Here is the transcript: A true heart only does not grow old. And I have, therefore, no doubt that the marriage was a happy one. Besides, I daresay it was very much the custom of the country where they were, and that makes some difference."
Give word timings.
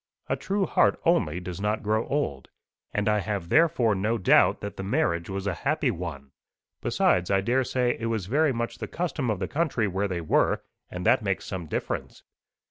A 0.29 0.35
true 0.35 0.65
heart 0.65 0.99
only 1.05 1.39
does 1.39 1.61
not 1.61 1.83
grow 1.83 2.07
old. 2.07 2.49
And 2.91 3.07
I 3.07 3.19
have, 3.19 3.49
therefore, 3.49 3.93
no 3.93 4.17
doubt 4.17 4.59
that 4.61 4.75
the 4.75 4.81
marriage 4.81 5.29
was 5.29 5.45
a 5.45 5.53
happy 5.53 5.91
one. 5.91 6.31
Besides, 6.81 7.29
I 7.29 7.41
daresay 7.41 7.95
it 7.99 8.07
was 8.07 8.25
very 8.25 8.51
much 8.51 8.79
the 8.79 8.87
custom 8.87 9.29
of 9.29 9.37
the 9.37 9.47
country 9.47 9.87
where 9.87 10.07
they 10.07 10.21
were, 10.21 10.63
and 10.89 11.05
that 11.05 11.21
makes 11.21 11.45
some 11.45 11.67
difference." 11.67 12.23